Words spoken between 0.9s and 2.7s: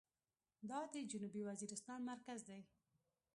د جنوبي وزيرستان مرکز دى.